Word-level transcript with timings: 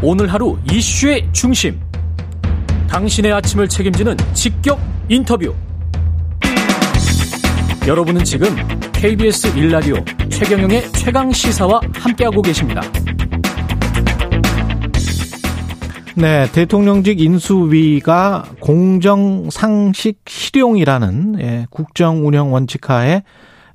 오늘 0.00 0.32
하루 0.32 0.56
이슈의 0.70 1.28
중심. 1.32 1.80
당신의 2.88 3.32
아침을 3.32 3.68
책임지는 3.68 4.16
직격 4.32 4.78
인터뷰. 5.08 5.52
여러분은 7.84 8.22
지금 8.22 8.48
KBS 8.92 9.58
일라디오 9.58 9.96
최경영의 10.30 10.92
최강 10.92 11.32
시사와 11.32 11.80
함께하고 11.94 12.42
계십니다. 12.42 12.80
네, 16.14 16.46
대통령직 16.52 17.20
인수위가 17.20 18.44
공정 18.60 19.50
상식 19.50 20.20
실용이라는 20.28 21.40
예, 21.40 21.66
국정 21.70 22.24
운영 22.24 22.52
원칙하에 22.52 23.24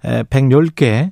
110개 0.04 1.12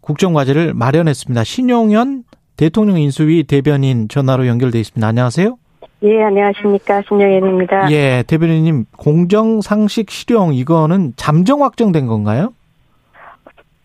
국정과제를 0.00 0.74
마련했습니다. 0.74 1.44
신용현 1.44 2.24
대통령 2.60 2.98
인수위 2.98 3.44
대변인 3.44 4.06
전화로 4.06 4.46
연결돼 4.46 4.78
있습니다. 4.80 5.06
안녕하세요. 5.06 5.56
예, 6.02 6.22
안녕하십니까. 6.24 7.00
신영현입니다. 7.08 7.90
예, 7.90 8.22
대변인님, 8.26 8.84
공정, 8.98 9.62
상식, 9.62 10.10
실용, 10.10 10.52
이거는 10.52 11.14
잠정 11.16 11.62
확정된 11.62 12.06
건가요? 12.06 12.52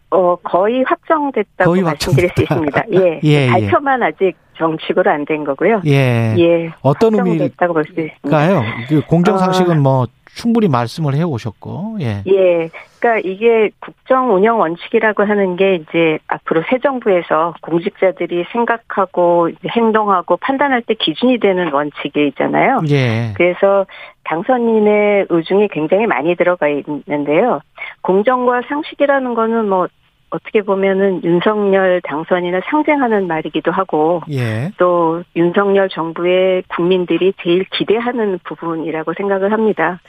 어, 0.10 0.36
거의 0.44 0.84
확정됐다고 0.86 1.72
거의 1.72 1.84
말씀드릴 1.84 2.30
수 2.36 2.42
있습니다. 2.42 2.84
예. 2.96 3.22
예, 3.24 3.48
예. 3.48 3.50
발표만 3.50 4.02
예. 4.02 4.06
아직 4.08 4.34
정식으로 4.58 5.10
안 5.10 5.24
된 5.24 5.46
거고요. 5.46 5.82
예. 5.86 6.36
예. 6.38 6.70
어떤 6.82 7.16
의미일까요? 7.16 8.62
그 8.90 9.02
공정 9.08 9.38
상식은 9.38 9.78
어, 9.78 9.82
뭐 9.82 10.08
충분히 10.36 10.68
말씀을 10.68 11.16
해 11.16 11.24
오셨고. 11.24 11.98
예. 12.02 12.22
예. 12.28 12.70
그러니까 13.00 13.28
이게 13.28 13.70
국정 13.80 14.34
운영 14.34 14.60
원칙이라고 14.60 15.24
하는 15.24 15.56
게 15.56 15.76
이제 15.76 16.20
앞으로 16.28 16.64
새 16.70 16.80
정부에서 16.80 17.54
공직자들이 17.62 18.46
생각하고 18.52 19.50
행동하고 19.70 20.38
판단할 20.38 20.82
때 20.82 20.94
기준이 20.96 21.40
되는 21.40 21.72
원칙이 21.72 22.28
있잖아요. 22.30 22.82
예. 22.90 23.34
그래서 23.36 23.86
당선인의 24.26 25.28
의중이 25.30 25.70
굉장히 25.70 26.06
많이 26.06 26.36
들어가 26.36 26.68
있는데요. 26.68 27.62
공정과 28.02 28.64
상식이라는 28.68 29.34
거는 29.36 29.70
뭐 29.70 29.88
어떻게 30.32 30.62
보면은 30.62 31.24
윤석열 31.24 32.02
당선인을 32.02 32.64
상징하는 32.70 33.28
말이기도 33.28 33.72
하고 33.72 34.22
예. 34.32 34.72
또 34.78 35.24
윤석열 35.36 35.88
정부의 35.90 36.64
국민들이 36.68 37.34
제일 37.42 37.64
기대하는 37.66 38.40
부분이라고 38.44 39.14
생각을 39.14 39.54
합니다. 39.54 40.02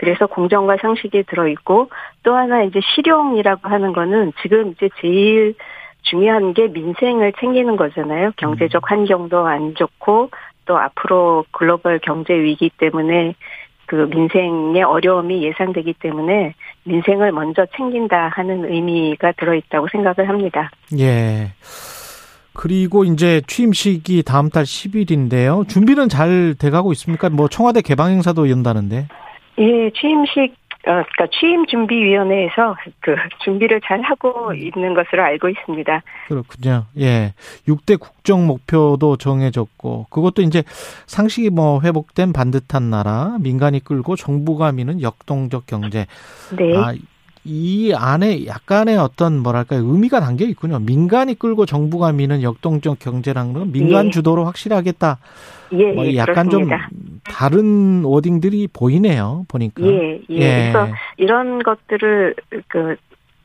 그래서 0.00 0.26
공정과 0.26 0.78
상식이 0.80 1.24
들어있고 1.24 1.90
또 2.22 2.34
하나 2.34 2.62
이제 2.62 2.80
실용이라고 2.94 3.68
하는 3.68 3.92
거는 3.92 4.32
지금 4.40 4.70
이제 4.70 4.88
제일 4.98 5.54
중요한 6.04 6.54
게 6.54 6.68
민생을 6.68 7.34
챙기는 7.38 7.76
거잖아요. 7.76 8.32
경제적 8.38 8.82
음. 8.82 8.86
환경도 8.86 9.46
안 9.46 9.74
좋고 9.74 10.30
또 10.64 10.78
앞으로 10.78 11.44
글로벌 11.50 11.98
경제 11.98 12.32
위기 12.32 12.70
때문에 12.78 13.34
그 13.84 14.08
민생의 14.10 14.84
어려움이 14.84 15.42
예상되기 15.42 15.92
때문에 16.00 16.54
민생을 16.84 17.32
먼저 17.32 17.66
챙긴다 17.76 18.28
하는 18.28 18.72
의미가 18.72 19.32
들어있다고 19.32 19.88
생각을 19.92 20.30
합니다. 20.30 20.70
예. 20.98 21.52
그리고 22.54 23.04
이제 23.04 23.42
취임식이 23.46 24.22
다음 24.22 24.48
달 24.48 24.64
10일인데요. 24.64 25.68
준비는 25.68 26.08
잘 26.08 26.54
돼가고 26.58 26.92
있습니까? 26.92 27.28
뭐 27.28 27.48
청와대 27.48 27.82
개방 27.82 28.12
행사도 28.12 28.48
연다는데. 28.48 29.08
예, 29.60 29.90
취임식 29.90 30.60
어, 30.86 31.04
그러니까 31.12 31.26
취임 31.38 31.66
준비위원회에서 31.66 32.74
그 33.00 33.14
준비를 33.44 33.82
잘 33.84 34.00
하고 34.00 34.54
있는 34.54 34.94
것으로 34.94 35.22
알고 35.22 35.50
있습니다. 35.50 36.02
그렇군요. 36.28 36.86
예. 36.98 37.34
6대 37.68 38.00
국정 38.00 38.46
목표도 38.46 39.16
정해졌고, 39.18 40.06
그것도 40.08 40.40
이제 40.40 40.62
상식이 41.06 41.50
뭐 41.50 41.82
회복된 41.82 42.32
반듯한 42.32 42.88
나라, 42.88 43.36
민간이 43.40 43.80
끌고 43.80 44.16
정부가 44.16 44.72
미는 44.72 45.02
역동적 45.02 45.66
경제. 45.66 46.06
네. 46.56 46.76
아, 46.78 46.94
이 47.44 47.92
안에 47.96 48.46
약간의 48.46 48.98
어떤 48.98 49.38
뭐랄까 49.38 49.76
의미가 49.76 50.20
담겨 50.20 50.44
있군요. 50.44 50.78
민간이 50.78 51.38
끌고 51.38 51.66
정부가 51.66 52.12
미는 52.12 52.42
역동적 52.42 52.98
경제라는 52.98 53.52
건 53.52 53.72
민간 53.72 54.06
예. 54.06 54.10
주도로 54.10 54.44
확실하겠다. 54.44 55.18
예, 55.72 55.92
뭐 55.92 56.14
약간 56.16 56.48
그렇습니다. 56.48 56.88
좀 56.90 57.20
다른 57.24 58.04
워딩들이 58.04 58.68
보이네요. 58.72 59.46
보니까. 59.48 59.82
예, 59.86 60.20
예, 60.30 60.36
예. 60.36 60.72
그래서 60.72 60.88
이런 61.16 61.62
것들을 61.62 62.34
그 62.68 62.96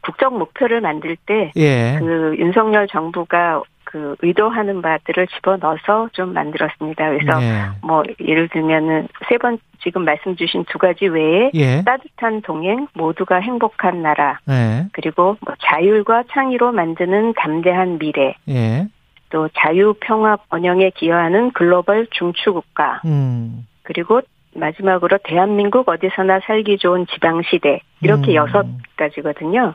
국정 0.01 0.37
목표를 0.37 0.81
만들 0.81 1.15
때그 1.25 1.59
예. 1.59 1.99
윤석열 2.37 2.87
정부가 2.87 3.61
그 3.95 4.17
의도하는 4.21 4.81
바들을 4.81 5.25
집어넣어서 5.27 6.09
좀 6.11 6.33
만들었습니다. 6.33 7.11
그래서 7.11 7.41
예. 7.41 7.61
뭐 7.81 8.03
예를 8.19 8.49
들면은 8.49 9.07
세 9.29 9.37
번 9.37 9.57
지금 9.79 10.03
말씀 10.03 10.35
주신 10.35 10.65
두 10.65 10.77
가지 10.77 11.05
외에 11.07 11.49
예. 11.53 11.81
따뜻한 11.85 12.41
동행, 12.41 12.87
모두가 12.93 13.37
행복한 13.37 14.01
나라, 14.01 14.39
예. 14.49 14.87
그리고 14.91 15.37
뭐 15.45 15.55
자율과 15.63 16.23
창의로 16.29 16.73
만드는 16.73 17.35
담대한 17.37 17.97
미래, 17.99 18.35
예. 18.49 18.87
또 19.29 19.47
자유, 19.53 19.93
평화, 20.01 20.35
번영에 20.49 20.89
기여하는 20.89 21.51
글로벌 21.51 22.07
중추국가, 22.11 23.01
음. 23.05 23.65
그리고 23.83 24.19
마지막으로 24.55 25.19
대한민국 25.23 25.87
어디서나 25.87 26.41
살기 26.45 26.79
좋은 26.79 27.05
지방시대 27.07 27.79
이렇게 28.01 28.31
음. 28.31 28.35
여섯 28.35 28.65
가지거든요. 28.97 29.73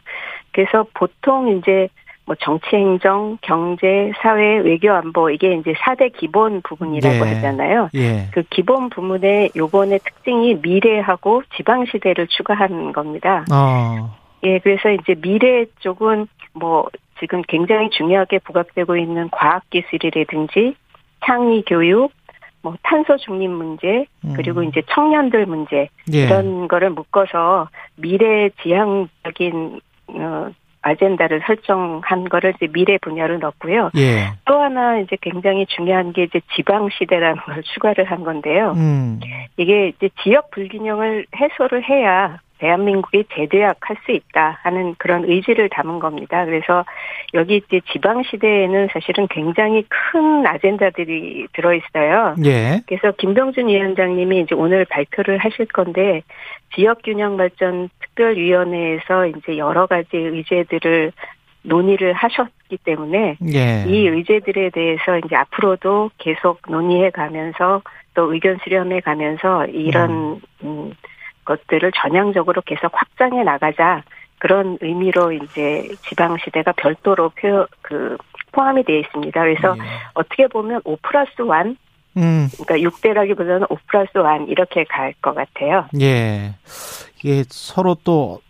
그래서 0.52 0.84
보통 0.92 1.56
이제 1.56 1.88
뭐 2.26 2.36
정치 2.40 2.76
행정, 2.76 3.38
경제, 3.40 4.12
사회, 4.22 4.58
외교 4.58 4.92
안보 4.92 5.30
이게 5.30 5.54
이제 5.54 5.72
4대 5.72 6.12
기본 6.16 6.62
부분이라고 6.62 7.26
예. 7.26 7.34
하잖아요. 7.34 7.90
예. 7.94 8.28
그 8.32 8.42
기본 8.50 8.88
부문에 8.90 9.50
요번에 9.56 9.98
특징이 9.98 10.56
미래하고 10.62 11.42
지방 11.56 11.86
시대를 11.86 12.28
추가한 12.28 12.92
겁니다. 12.92 13.44
어. 13.52 14.16
예, 14.44 14.58
그래서 14.60 14.90
이제 14.90 15.14
미래 15.20 15.66
쪽은 15.80 16.26
뭐 16.52 16.88
지금 17.18 17.42
굉장히 17.42 17.90
중요하게 17.90 18.38
부각되고 18.40 18.96
있는 18.96 19.28
과학 19.30 19.68
기술이라든지 19.70 20.74
창의 21.26 21.62
교육, 21.66 22.12
뭐 22.62 22.74
탄소 22.82 23.16
중립 23.16 23.48
문제 23.50 24.04
그리고 24.36 24.60
음. 24.60 24.64
이제 24.64 24.82
청년들 24.94 25.46
문제 25.46 25.88
예. 26.12 26.24
이런 26.24 26.68
거를 26.68 26.90
묶어서 26.90 27.68
미래 27.96 28.50
지향적인 28.62 29.80
어 30.08 30.50
아젠다를 30.82 31.42
설정한 31.46 32.28
거를 32.28 32.54
이제 32.56 32.66
미래 32.72 32.98
분야로 32.98 33.38
넣고요. 33.38 33.90
예. 33.96 34.32
또 34.44 34.60
하나 34.60 34.98
이제 34.98 35.16
굉장히 35.20 35.66
중요한 35.66 36.12
게 36.12 36.24
이제 36.24 36.40
지방 36.54 36.88
시대라는 36.90 37.42
걸 37.42 37.62
추가를 37.62 38.04
한 38.04 38.24
건데요. 38.24 38.72
음. 38.76 39.20
이게 39.56 39.88
이제 39.88 40.08
지역 40.22 40.50
불균형을 40.50 41.26
해소를 41.36 41.88
해야 41.88 42.38
대한민국이 42.60 43.24
재대약할 43.34 43.96
수 44.04 44.12
있다 44.12 44.58
하는 44.62 44.94
그런 44.98 45.24
의지를 45.24 45.70
담은 45.70 45.98
겁니다. 45.98 46.44
그래서 46.44 46.84
여기 47.34 47.56
이제 47.56 47.80
지방 47.90 48.22
시대에는 48.22 48.88
사실은 48.92 49.26
굉장히 49.28 49.84
큰 49.88 50.46
아젠다들이 50.46 51.48
들어 51.54 51.74
있어요. 51.74 52.34
예. 52.44 52.80
그래서 52.86 53.12
김병준 53.16 53.68
위원장님이 53.68 54.40
이제 54.40 54.54
오늘 54.54 54.84
발표를 54.84 55.38
하실 55.38 55.66
건데 55.66 56.22
지역 56.74 57.02
균형 57.02 57.38
발전 57.38 57.88
특별위원회에서 58.00 59.26
이제 59.26 59.56
여러 59.56 59.86
가지 59.86 60.16
의제들을 60.16 61.12
논의를 61.62 62.12
하셨기 62.12 62.78
때문에 62.84 63.36
예. 63.54 63.84
이 63.88 64.06
의제들에 64.06 64.70
대해서 64.70 65.18
이제 65.24 65.34
앞으로도 65.34 66.10
계속 66.18 66.60
논의해 66.68 67.10
가면서 67.10 67.82
또 68.14 68.32
의견 68.32 68.58
수렴해 68.62 69.00
가면서 69.00 69.66
이런 69.66 70.40
음. 70.62 70.92
음 71.50 71.56
것들을 71.56 71.92
전향적으로 71.96 72.62
계속 72.62 72.92
확장해 72.94 73.42
나가자 73.42 74.02
그런 74.38 74.78
의미로 74.80 75.32
이제 75.32 75.88
지방 76.08 76.36
시대가 76.38 76.72
별도로 76.72 77.30
표, 77.30 77.66
그 77.82 78.16
포함이 78.52 78.84
되어 78.84 78.98
있습니다. 79.00 79.40
그래서 79.40 79.76
예. 79.76 79.82
어떻게 80.14 80.46
보면 80.46 80.80
5 80.84 80.96
플러스 81.02 81.30
1 81.38 81.76
음. 82.16 82.48
그러니까 82.64 82.90
6대라기보다는 82.90 83.66
5 83.70 83.78
플러스 83.86 84.10
1 84.14 84.48
이렇게 84.48 84.84
갈 84.84 85.12
것 85.20 85.34
같아요. 85.34 85.86
예. 86.00 86.54
이게 87.18 87.44
서로 87.48 87.96
또 88.02 88.40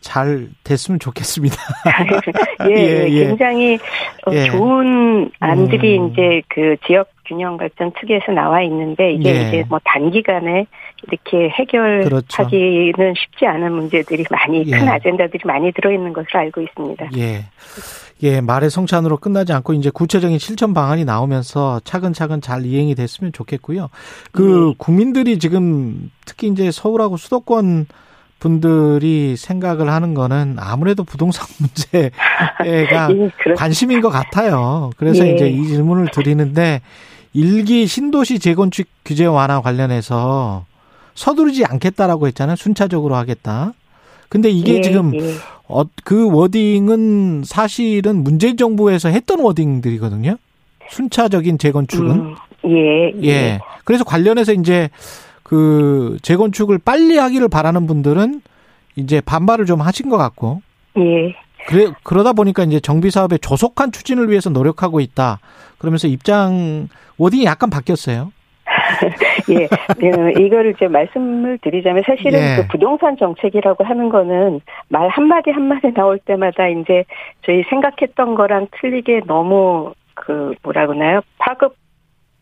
잘 0.00 0.48
됐으면 0.64 0.98
좋겠습니다. 0.98 1.56
예, 2.68 2.74
예, 2.76 3.08
예, 3.08 3.26
굉장히 3.26 3.78
어, 4.26 4.32
예. 4.32 4.44
좋은 4.44 5.30
안들이 5.40 5.98
음. 5.98 6.10
이제 6.10 6.42
그 6.48 6.76
지역 6.86 7.10
균형 7.32 7.56
발전 7.56 7.92
특위에서 7.98 8.32
나와 8.32 8.62
있는데 8.62 9.14
이게 9.14 9.30
예. 9.30 9.48
이제 9.48 9.64
뭐 9.68 9.78
단기간에 9.84 10.66
이렇게 11.08 11.48
해결하기는 11.48 12.04
그렇죠. 12.04 12.44
쉽지 13.16 13.46
않은 13.46 13.72
문제들이 13.72 14.24
많이 14.30 14.64
예. 14.66 14.78
큰 14.78 14.88
아젠다들이 14.88 15.40
많이 15.46 15.72
들어 15.72 15.90
있는 15.90 16.12
것으로 16.12 16.40
알고 16.40 16.60
있습니다. 16.60 17.10
예. 17.16 17.44
예, 18.22 18.40
말의 18.40 18.70
성찬으로 18.70 19.16
끝나지 19.16 19.52
않고 19.52 19.72
이제 19.72 19.90
구체적인 19.90 20.38
실천 20.38 20.74
방안이 20.74 21.04
나오면서 21.04 21.80
차근차근 21.80 22.40
잘 22.40 22.64
이행이 22.64 22.94
됐으면 22.94 23.32
좋겠고요. 23.32 23.88
그 24.30 24.68
네. 24.68 24.74
국민들이 24.78 25.38
지금 25.38 26.10
특히 26.24 26.48
이제 26.48 26.70
서울하고 26.70 27.16
수도권 27.16 27.86
분들이 28.38 29.36
생각을 29.36 29.88
하는 29.88 30.14
거는 30.14 30.56
아무래도 30.58 31.04
부동산 31.04 31.46
문제가 31.58 32.10
예, 32.66 33.54
관심인 33.56 34.00
것 34.00 34.10
같아요. 34.10 34.90
그래서 34.96 35.26
예. 35.26 35.32
이제 35.32 35.48
이 35.48 35.66
질문을 35.66 36.08
드리는데 36.12 36.80
일기 37.34 37.86
신도시 37.86 38.38
재건축 38.38 38.86
규제 39.04 39.24
완화 39.24 39.60
관련해서 39.60 40.64
서두르지 41.14 41.64
않겠다라고 41.64 42.26
했잖아요. 42.28 42.56
순차적으로 42.56 43.16
하겠다. 43.16 43.72
근데 44.28 44.48
이게 44.48 44.76
예, 44.76 44.80
지금 44.80 45.14
예. 45.14 45.34
어, 45.68 45.84
그 46.04 46.30
워딩은 46.30 47.42
사실은 47.44 48.22
문재인 48.22 48.56
정부에서 48.56 49.08
했던 49.08 49.40
워딩들이거든요. 49.40 50.36
순차적인 50.88 51.58
재건축은. 51.58 52.10
음, 52.10 52.34
예, 52.66 53.12
예. 53.22 53.28
예. 53.28 53.60
그래서 53.84 54.04
관련해서 54.04 54.52
이제 54.52 54.88
그 55.42 56.16
재건축을 56.22 56.78
빨리 56.78 57.18
하기를 57.18 57.48
바라는 57.48 57.86
분들은 57.86 58.40
이제 58.96 59.20
반발을 59.20 59.66
좀 59.66 59.80
하신 59.80 60.08
것 60.08 60.16
같고. 60.16 60.62
예. 60.98 61.34
그래 61.66 61.92
그러다 62.02 62.32
보니까 62.32 62.64
이제 62.64 62.80
정비 62.80 63.10
사업의 63.10 63.38
조속한 63.40 63.92
추진을 63.92 64.30
위해서 64.30 64.50
노력하고 64.50 65.00
있다. 65.00 65.38
그러면서 65.78 66.08
입장 66.08 66.88
워딩이 67.18 67.44
약간 67.44 67.70
바뀌었어요. 67.70 68.32
예, 69.50 69.68
예, 70.02 70.44
이거를 70.44 70.74
이제 70.76 70.86
말씀을 70.88 71.58
드리자면 71.58 72.02
사실은 72.06 72.38
예. 72.38 72.56
그 72.56 72.68
부동산 72.68 73.16
정책이라고 73.16 73.84
하는 73.84 74.08
거는 74.08 74.60
말 74.88 75.08
한마디 75.08 75.50
한마디 75.50 75.92
나올 75.92 76.18
때마다 76.18 76.68
이제 76.68 77.04
저희 77.44 77.64
생각했던 77.68 78.34
거랑 78.34 78.68
틀리게 78.80 79.22
너무 79.26 79.92
그 80.14 80.54
뭐라 80.62 80.86
그러나요? 80.86 81.20
파급 81.38 81.76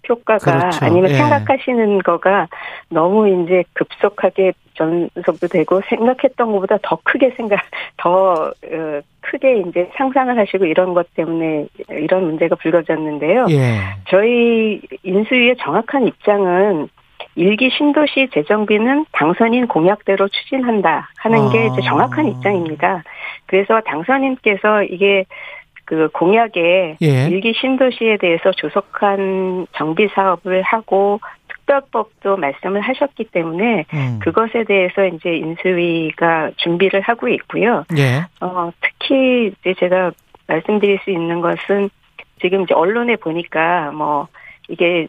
효과가 0.08 0.38
그렇죠. 0.38 0.84
아니면 0.84 1.11
예. 1.11 1.14
생각하시는 1.14 1.99
거가 2.00 2.49
너무 2.88 3.28
이제 3.28 3.64
급속하게 3.75 4.52
전속도 4.75 5.49
되고 5.49 5.81
생각했던 5.88 6.52
것보다 6.52 6.78
더 6.82 6.99
크게 7.05 7.34
생각 7.37 7.61
더 7.96 8.52
어, 8.64 9.00
크게 9.31 9.62
이제 9.69 9.88
상상을 9.97 10.37
하시고 10.37 10.65
이런 10.65 10.93
것 10.93 11.12
때문에 11.15 11.67
이런 11.88 12.25
문제가 12.25 12.56
불거졌는데요. 12.56 13.47
예. 13.50 13.79
저희 14.09 14.81
인수위의 15.05 15.56
정확한 15.59 16.09
입장은 16.09 16.88
일기 17.37 17.71
신도시 17.71 18.29
재정비는 18.35 19.06
당선인 19.12 19.69
공약대로 19.69 20.29
추진한다 20.29 21.11
하는 21.19 21.50
게 21.50 21.67
이제 21.67 21.81
정확한 21.82 22.27
입장입니다. 22.27 23.05
그래서 23.47 23.81
당선인께서 23.87 24.82
이게 24.85 25.27
그 25.85 26.09
공약에 26.12 26.97
예. 27.00 27.29
일기 27.29 27.53
신도시에 27.53 28.17
대해서 28.19 28.50
조속한 28.53 29.67
정비 29.77 30.09
사업을 30.15 30.62
하고 30.62 31.21
특별법도 31.70 32.37
말씀을 32.37 32.81
하셨기 32.81 33.25
때문에 33.25 33.84
음. 33.94 34.19
그것에 34.20 34.64
대해서 34.64 35.06
이제 35.06 35.37
인수위가 35.37 36.50
준비를 36.56 37.00
하고 37.00 37.28
있고요. 37.28 37.84
예. 37.96 38.26
어, 38.40 38.70
특히 38.81 39.52
이제 39.61 39.75
제가 39.78 40.11
말씀드릴 40.49 40.99
수 41.05 41.11
있는 41.11 41.40
것은 41.40 41.90
지금 42.40 42.62
이제 42.62 42.75
언론에 42.75 43.17
보니까 43.17 43.93
뭐 43.93 44.26
이게 44.69 45.06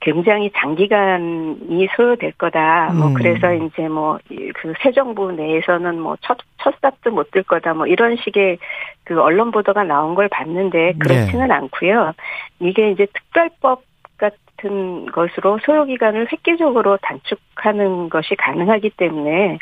굉장히 0.00 0.50
장기간이 0.56 1.86
소요될 1.94 2.32
거다. 2.32 2.92
뭐 2.92 3.08
음. 3.08 3.14
그래서 3.14 3.52
이제 3.54 3.88
뭐 3.88 4.18
그 4.54 4.74
새 4.82 4.90
정부 4.92 5.30
내에서는 5.30 6.00
뭐첫 6.00 6.38
첫 6.58 6.74
삽도 6.82 7.12
못 7.12 7.30
들 7.30 7.44
거다. 7.44 7.74
뭐 7.74 7.86
이런 7.86 8.16
식의 8.16 8.58
그 9.04 9.20
언론 9.20 9.52
보도가 9.52 9.84
나온 9.84 10.14
걸 10.16 10.28
봤는데 10.28 10.94
그렇지는 10.98 11.48
네. 11.48 11.54
않고요. 11.54 12.12
이게 12.60 12.90
이제 12.90 13.06
특별법 13.06 13.84
같은 14.62 15.06
것으로 15.06 15.58
소요 15.64 15.84
기간을 15.84 16.28
획기적으로 16.30 16.96
단축하는 17.02 18.08
것이 18.08 18.34
가능하기 18.36 18.90
때문에 18.90 19.58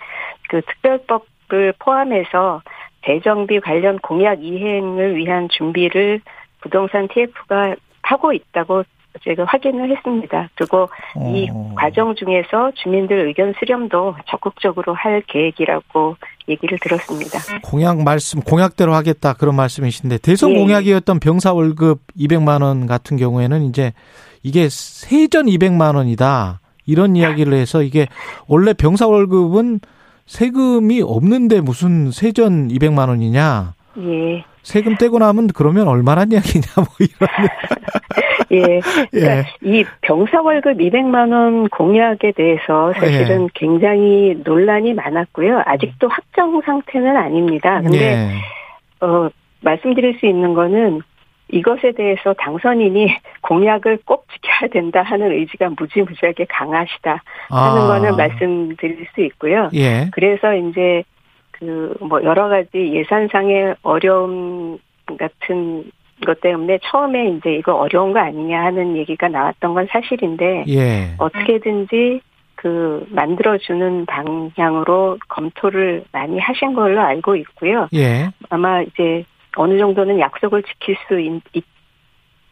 그 0.49 0.61
특별법을 0.63 1.75
포함해서 1.79 2.63
재정비 3.07 3.61
관련 3.61 3.99
공약 3.99 4.43
이행을 4.43 5.17
위한 5.17 5.49
준비를 5.51 6.21
부동산 6.61 7.09
TF가 7.09 7.75
하고 8.03 8.33
있다고 8.33 8.85
제가 9.25 9.45
확인을 9.45 9.91
했습니다. 9.97 10.49
그리고 10.55 10.89
어. 11.17 11.35
이 11.35 11.49
과정 11.75 12.15
중에서 12.15 12.71
주민들 12.77 13.27
의견 13.27 13.53
수렴도 13.59 14.15
적극적으로 14.29 14.95
할 14.95 15.23
계획이라고 15.27 16.17
얘기를 16.49 16.79
들었습니다. 16.81 17.39
공약 17.65 18.03
말씀 18.03 18.41
공약대로 18.41 18.95
하겠다 18.95 19.33
그런 19.33 19.57
말씀이신데 19.57 20.19
대선 20.19 20.51
예. 20.51 20.59
공약이었던 20.59 21.19
병사 21.19 21.53
월급 21.53 22.01
200만 22.17 22.63
원 22.63 22.87
같은 22.87 23.17
경우에는 23.17 23.63
이제 23.63 23.93
이게 24.43 24.69
세전 24.69 25.47
200만 25.47 25.97
원이다 25.97 26.61
이런 26.87 27.17
이야기를 27.17 27.53
해서 27.53 27.83
이게 27.83 28.07
원래 28.49 28.73
병사 28.73 29.07
월급은 29.07 29.81
세금이 30.27 31.03
없는데 31.03 31.61
무슨 31.61 32.11
세전 32.11 32.69
200만 32.69 33.09
원이냐? 33.09 33.75
예. 33.99 34.45
세금 34.63 34.97
떼고 34.97 35.19
나면 35.19 35.49
그러면 35.49 35.89
얼마란 35.89 36.33
이야기냐 36.33 36.67
뭐 36.77 36.87
이런. 37.01 37.29
예. 38.53 38.81
그러니까 39.11 39.39
예. 39.39 39.45
이 39.63 39.85
병사 40.01 40.41
월급 40.43 40.79
200만 40.79 41.33
원 41.33 41.69
공약에 41.69 42.33
대해서 42.33 42.93
사실은 42.95 43.45
예. 43.45 43.49
굉장히 43.55 44.41
논란이 44.45 44.95
많았고요. 44.95 45.63
아직도 45.65 46.09
확정 46.09 46.61
상태는 46.63 47.17
아닙니다. 47.17 47.81
근데 47.81 47.99
예. 47.99 49.05
어 49.05 49.31
말씀드릴 49.61 50.19
수 50.19 50.27
있는 50.27 50.55
거는 50.55 51.01
이것에 51.49 51.93
대해서 51.93 52.35
당선인이 52.35 53.17
공약을 53.51 53.99
꼭 54.05 54.27
지켜야 54.33 54.71
된다 54.71 55.03
하는 55.03 55.33
의지가 55.33 55.71
무지무지하게 55.77 56.47
강하시다 56.49 57.23
하는 57.49 57.83
아. 57.83 57.87
거는 57.89 58.17
말씀드릴 58.17 59.09
수 59.13 59.23
있고요. 59.23 59.71
예. 59.75 60.09
그래서 60.13 60.55
이제 60.55 61.03
그 61.51 61.95
뭐 62.01 62.23
여러 62.23 62.49
가지 62.49 62.69
예산상의 62.75 63.75
어려움 63.83 64.79
같은 65.19 65.91
것 66.25 66.41
때문에 66.41 66.79
처음에 66.85 67.31
이제 67.31 67.55
이거 67.55 67.75
어려운 67.75 68.13
거 68.13 68.21
아니냐 68.21 68.63
하는 68.63 68.97
얘기가 68.97 69.29
나왔던 69.29 69.75
건 69.75 69.87
사실인데 69.91 70.65
예. 70.69 71.15
어떻게든지 71.19 72.21
그 72.55 73.07
만들어주는 73.09 74.07
방향으로 74.07 75.19
검토를 75.29 76.05
많이 76.13 76.39
하신 76.39 76.75
걸로 76.75 77.01
알고 77.01 77.37
있고요. 77.37 77.89
예. 77.95 78.29
아마 78.51 78.83
이제 78.83 79.25
어느 79.57 79.79
정도는 79.79 80.21
약속을 80.21 80.63
지킬 80.63 80.97
수 81.09 81.19
있, 81.19 81.65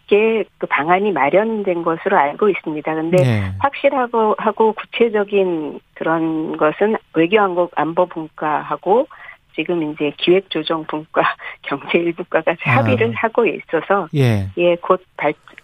있게 0.09 0.45
그 0.59 0.67
방안이 0.67 1.13
마련된 1.13 1.83
것으로 1.83 2.19
알고 2.19 2.49
있습니다. 2.49 2.95
근데 2.95 3.17
네. 3.23 3.55
확실하고 3.59 4.35
하고 4.39 4.73
구체적인 4.73 5.81
그런 5.95 6.57
것은 6.57 6.97
외교안보 7.15 7.71
안보 7.77 8.07
분과하고 8.07 9.07
지금 9.55 9.93
이제 9.93 10.13
기획조정분과 10.17 11.23
경제일분과가 11.63 12.55
합의를 12.59 13.11
아. 13.11 13.13
하고 13.17 13.45
있어서 13.47 14.09
예, 14.15 14.49
예곧 14.57 15.05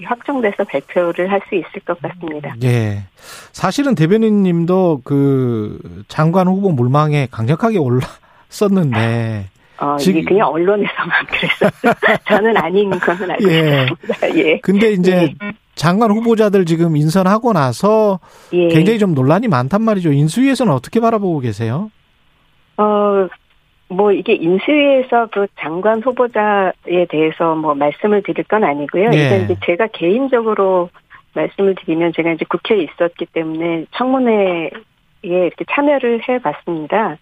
확정돼서 0.03 0.65
발표를 0.65 1.31
할 1.31 1.41
수 1.49 1.55
있을 1.55 1.81
것 1.87 2.01
같습니다. 2.01 2.55
예, 2.65 3.05
사실은 3.53 3.95
대변인님도 3.95 5.03
그 5.05 6.05
장관 6.09 6.49
후보 6.49 6.71
물망에 6.71 7.29
강력하게 7.31 7.79
올랐었는데 7.79 9.47
어, 9.79 9.97
이게 10.01 10.23
그냥 10.23 10.49
언론에서만 10.49 11.27
그랬었죠. 11.27 11.89
저는 12.29 12.57
아닌 12.57 12.91
거는 12.91 13.31
알고 13.31 13.51
예. 13.51 13.87
있습니다. 13.91 14.39
예. 14.39 14.59
근데 14.61 14.93
이제 14.93 15.13
예. 15.23 15.35
장관 15.75 16.11
후보자들 16.11 16.65
지금 16.65 16.97
인선하고 16.97 17.53
나서 17.53 18.21
예. 18.53 18.69
굉장히 18.69 18.99
좀 18.99 19.15
논란이 19.15 19.49
많단 19.49 19.83
말이죠. 19.83 20.13
인수위에서는 20.13 20.73
어떻게 20.73 21.01
바라보고 21.01 21.41
계세요? 21.41 21.91
어, 22.77 23.29
뭐 23.89 24.13
이게 24.13 24.35
인수위에서 24.35 25.29
그 25.33 25.47
장관 25.59 26.03
후보자에 26.03 27.07
대해서 27.09 27.55
뭐 27.55 27.75
말씀을 27.75 28.23
드릴 28.23 28.45
건 28.45 28.65
아니고요. 28.65 29.11
예. 29.13 29.17
이제 29.17 29.43
이제 29.45 29.57
제가 29.65 29.89
개인적으로 29.89 30.91
말씀을 31.35 31.75
드리면 31.75 32.13
제가 32.15 32.33
이제 32.33 32.45
국회에 32.49 32.79
있었기 32.83 33.27
때문에 33.27 33.87
청문회에 33.97 34.71
이렇게 35.23 35.65
참여를 35.71 36.23
해봤습니다. 36.29 37.17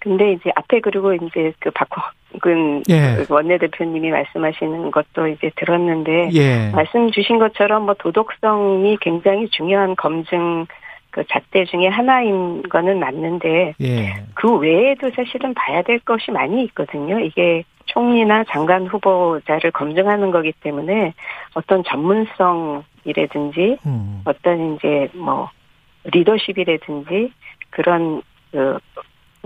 근데 0.00 0.32
이제 0.32 0.50
앞에 0.54 0.80
그리고 0.80 1.12
이제 1.14 1.52
그 1.58 1.70
박화근 1.70 2.82
예. 2.88 3.16
그 3.16 3.26
원내대표님이 3.28 4.10
말씀하시는 4.10 4.90
것도 4.90 5.28
이제 5.28 5.50
들었는데 5.56 6.30
예. 6.32 6.70
말씀 6.70 7.10
주신 7.10 7.38
것처럼 7.38 7.86
뭐 7.86 7.94
도덕성이 7.94 8.98
굉장히 9.00 9.48
중요한 9.50 9.96
검증 9.96 10.66
그 11.10 11.24
잣대 11.28 11.64
중에 11.64 11.88
하나인 11.88 12.62
거는 12.62 13.00
맞는데 13.00 13.74
예. 13.80 14.14
그 14.34 14.56
외에도 14.56 15.10
사실은 15.10 15.54
봐야 15.54 15.82
될 15.82 15.98
것이 16.00 16.30
많이 16.30 16.62
있거든요. 16.64 17.18
이게 17.18 17.64
총리나 17.86 18.44
장관 18.44 18.86
후보자를 18.86 19.70
검증하는 19.72 20.30
거기 20.30 20.52
때문에 20.52 21.14
어떤 21.54 21.82
전문성이라든지 21.84 23.78
음. 23.86 24.22
어떤 24.24 24.76
이제 24.76 25.08
뭐 25.14 25.50
리더십이라든지 26.04 27.32
그런 27.70 28.22
그 28.52 28.78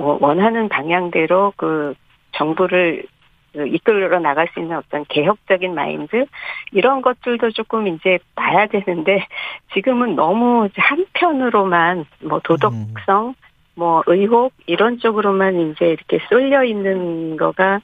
원하는 0.02 0.68
방향대로 0.68 1.52
그 1.56 1.94
정부를 2.32 3.06
그 3.52 3.66
이끌어 3.66 4.18
나갈 4.18 4.48
수 4.48 4.60
있는 4.60 4.76
어떤 4.76 5.04
개혁적인 5.08 5.74
마인드 5.74 6.24
이런 6.72 7.02
것들도 7.02 7.50
조금 7.50 7.86
이제 7.86 8.18
봐야 8.34 8.66
되는데 8.66 9.26
지금은 9.74 10.16
너무 10.16 10.68
한편으로만 10.74 12.06
뭐 12.20 12.40
도덕성 12.40 13.34
뭐 13.74 14.02
의혹 14.06 14.52
이런 14.66 14.98
쪽으로만 14.98 15.72
이제 15.72 15.86
이렇게 15.86 16.18
쏠려 16.28 16.64
있는 16.64 17.36
거가 17.36 17.80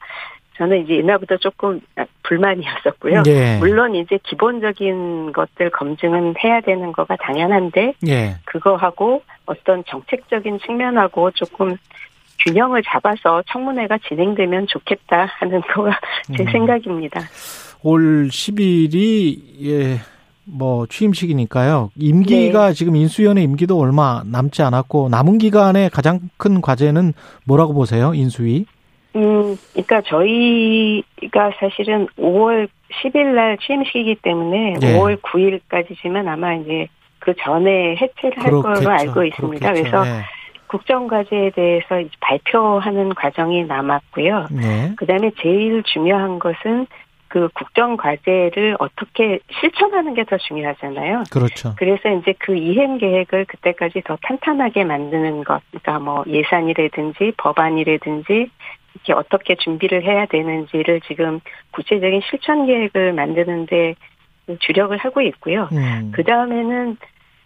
저는 0.56 0.84
이제 0.84 0.96
옛날부터 0.96 1.36
조금 1.36 1.80
불만이었었고요. 2.24 3.22
예. 3.28 3.58
물론 3.58 3.94
이제 3.94 4.18
기본적인 4.24 5.32
것들 5.32 5.70
검증은 5.70 6.34
해야 6.42 6.60
되는 6.60 6.92
거가 6.92 7.16
당연한데 7.16 7.94
예. 8.08 8.34
그거하고 8.44 9.22
어떤 9.46 9.84
정책적인 9.84 10.58
측면하고 10.58 11.30
조금 11.30 11.76
균형을 12.44 12.82
잡아서 12.84 13.42
청문회가 13.50 13.98
진행되면 14.08 14.66
좋겠다 14.68 15.26
하는 15.38 15.60
거가 15.62 15.98
제 16.36 16.44
음. 16.44 16.50
생각입니다. 16.50 17.20
올 17.82 18.28
10일이 18.28 19.64
예. 19.66 19.98
뭐 20.50 20.86
취임식이니까요. 20.86 21.90
임기가 21.96 22.68
네. 22.68 22.72
지금 22.72 22.96
인수위원회 22.96 23.42
임기도 23.42 23.78
얼마 23.78 24.22
남지 24.24 24.62
않았고 24.62 25.10
남은 25.10 25.38
기간에 25.38 25.90
가장 25.90 26.20
큰 26.38 26.62
과제는 26.62 27.12
뭐라고 27.44 27.74
보세요? 27.74 28.14
인수위? 28.14 28.64
음, 29.16 29.56
그러니까 29.72 30.00
저희가 30.02 31.52
사실은 31.60 32.06
5월 32.18 32.68
10일 33.02 33.34
날 33.34 33.58
취임식이기 33.58 34.16
때문에 34.22 34.74
네. 34.80 34.98
5월 34.98 35.20
9일까지지만 35.20 36.26
아마 36.28 36.54
이제 36.54 36.88
그 37.18 37.34
전에 37.38 37.96
해체를 37.96 38.38
할 38.38 38.50
그렇겠죠. 38.50 38.80
걸로 38.84 38.90
알고 38.90 39.24
있습니다. 39.24 39.72
그렇겠죠. 39.72 39.90
그래서 39.90 40.04
네. 40.04 40.22
국정과제에 40.68 41.50
대해서 41.50 42.02
발표하는 42.20 43.14
과정이 43.14 43.64
남았고요. 43.64 44.46
네. 44.50 44.92
그 44.96 45.06
다음에 45.06 45.30
제일 45.40 45.82
중요한 45.84 46.38
것은 46.38 46.86
그 47.28 47.48
국정 47.54 47.96
과제를 47.98 48.76
어떻게 48.78 49.40
실천하는 49.60 50.14
게 50.14 50.24
더 50.24 50.36
중요하잖아요. 50.38 51.24
그렇죠. 51.30 51.74
그래서 51.76 52.10
이제 52.10 52.34
그 52.38 52.54
이행 52.54 52.98
계획을 52.98 53.46
그때까지 53.46 54.02
더 54.04 54.16
탄탄하게 54.22 54.84
만드는 54.84 55.44
것, 55.44 55.62
그러니까 55.70 55.98
뭐 55.98 56.24
예산이라든지 56.26 57.32
법안이라든지 57.36 58.50
이렇게 58.94 59.12
어떻게 59.12 59.54
준비를 59.56 60.02
해야 60.02 60.26
되는지를 60.26 61.00
지금 61.06 61.40
구체적인 61.72 62.20
실천 62.28 62.66
계획을 62.66 63.12
만드는데 63.12 63.94
주력을 64.60 64.96
하고 64.96 65.20
있고요. 65.22 65.68
음. 65.72 66.12
그 66.14 66.24
다음에는 66.24 66.96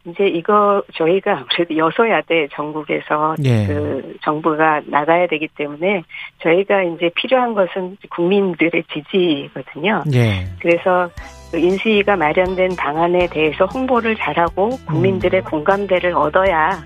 이제 0.04 0.26
이거 0.26 0.82
저희가 0.94 1.38
아무래도 1.38 1.76
여소야대 1.76 2.48
전국에서 2.52 3.36
예. 3.44 3.66
그 3.66 4.16
정부가 4.24 4.82
나가야 4.86 5.28
되기 5.28 5.48
때문에 5.56 6.02
저희가 6.42 6.82
이제 6.82 7.10
필요한 7.14 7.54
것은 7.54 7.96
국민들의 8.10 8.82
지지거든요. 8.92 10.02
예. 10.12 10.46
그래서 10.60 11.08
그 11.52 11.58
인수위가 11.58 12.16
마련된 12.16 12.74
방안에 12.76 13.28
대해서 13.28 13.66
홍보를 13.66 14.16
잘하고 14.16 14.70
국민들의 14.88 15.42
음. 15.42 15.44
공감대를 15.44 16.14
얻어야 16.14 16.82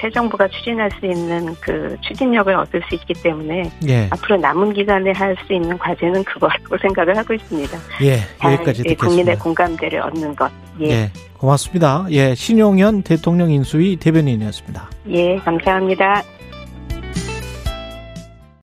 새 0.00 0.10
정부가 0.10 0.48
추진할 0.48 0.90
수 0.98 1.06
있는 1.06 1.54
그 1.60 1.96
추진력을 2.02 2.52
얻을 2.54 2.82
수 2.88 2.94
있기 2.94 3.14
때문에 3.14 3.70
예. 3.88 4.08
앞으로 4.10 4.36
남은 4.38 4.72
기간에 4.72 5.12
할 5.12 5.36
수 5.46 5.52
있는 5.52 5.76
과제는 5.78 6.24
그거라고 6.24 6.78
생각을 6.82 7.16
하고 7.16 7.34
있습니다. 7.34 7.78
예, 8.02 8.20
여기까지 8.42 8.82
예, 8.86 8.88
듣겠습니다. 8.90 9.06
국민의 9.06 9.38
공감대를 9.38 10.00
얻는 10.00 10.34
것. 10.34 10.50
예. 10.80 10.90
예, 10.90 11.10
고맙습니다. 11.34 12.06
예, 12.10 12.34
신용현 12.34 13.02
대통령 13.02 13.50
인수위 13.50 13.96
대변인이었습니다. 13.96 14.90
예, 15.10 15.36
감사합니다. 15.36 16.22